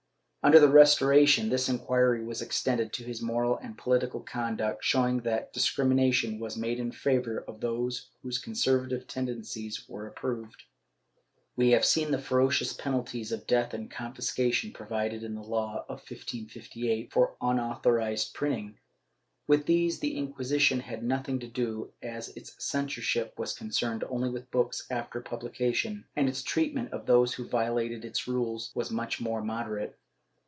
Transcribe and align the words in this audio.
Under 0.43 0.59
the 0.59 0.69
Restoration 0.69 1.49
this 1.49 1.69
inquiry 1.69 2.25
was 2.25 2.41
extended 2.41 2.91
to 2.93 3.03
his 3.03 3.21
moral 3.21 3.57
and 3.57 3.77
poUtical 3.77 4.25
conduct, 4.25 4.83
showing 4.83 5.19
that 5.21 5.53
discrimination 5.53 6.39
was 6.39 6.57
made 6.57 6.79
in 6.79 6.91
favor 6.91 7.41
of 7.47 7.61
those 7.61 8.09
whose 8.23 8.39
conservative 8.39 9.05
tendencies 9.05 9.87
were 9.87 10.07
approved/ 10.07 10.63
We 11.55 11.69
have 11.73 11.85
seen 11.85 12.09
the 12.09 12.17
ferocious 12.17 12.73
penalties 12.73 13.31
of 13.31 13.45
death 13.45 13.75
and 13.75 13.91
confiscation 13.91 14.73
provided 14.73 15.21
in 15.23 15.35
the 15.35 15.43
law 15.43 15.83
of 15.87 15.99
1558 15.99 17.13
for 17.13 17.35
unauthorized 17.39 18.33
printing. 18.33 18.79
With 19.45 19.67
these 19.67 19.99
the 19.99 20.17
Inquisition 20.17 20.79
had 20.79 21.03
nothing 21.03 21.37
to 21.37 21.47
do, 21.47 21.93
as 22.01 22.29
its 22.29 22.55
censorship 22.65 23.37
was 23.37 23.53
concerned 23.53 24.03
only 24.09 24.31
with 24.31 24.49
books 24.49 24.87
after 24.89 25.21
publication, 25.21 26.05
and 26.15 26.27
its 26.27 26.41
treatment 26.41 26.91
of 26.93 27.05
those 27.05 27.35
who 27.35 27.47
violated 27.47 28.03
its 28.03 28.27
rules 28.27 28.71
was 28.73 28.89
much 28.89 29.21
more 29.21 29.43
moderate. 29.43 29.99